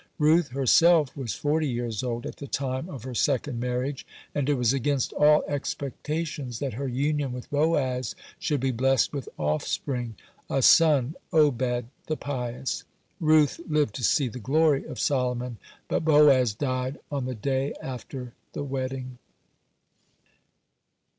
Ruth 0.17 0.47
herself 0.47 1.15
was 1.15 1.35
forty 1.35 1.67
years 1.69 2.01
old 2.01 2.23
(67) 2.23 2.33
at 2.33 2.37
the 2.37 2.47
time 2.57 2.89
of 2.89 3.03
her 3.03 3.13
second 3.13 3.59
marriage, 3.59 4.03
and 4.33 4.49
it 4.49 4.55
was 4.55 4.73
against 4.73 5.13
all 5.13 5.43
expectations 5.47 6.57
that 6.57 6.73
her 6.73 6.87
union 6.87 7.31
with 7.33 7.51
Boaz 7.51 8.15
should 8.39 8.59
be 8.59 8.71
blessed 8.71 9.13
with 9.13 9.29
offspring, 9.37 10.15
a 10.49 10.63
son 10.63 11.13
Obed 11.31 11.85
the 12.07 12.17
pious. 12.17 12.77
(68) 13.19 13.27
Ruth 13.27 13.59
lived 13.69 13.93
to 13.93 14.03
see 14.03 14.27
the 14.27 14.39
glory 14.39 14.83
of 14.85 14.99
Solomon, 14.99 15.57
but 15.87 16.03
Boaz 16.03 16.55
died 16.55 16.97
on 17.11 17.25
the 17.25 17.35
day 17.35 17.75
after 17.79 18.33
the 18.53 18.63
wedding. 18.63 19.19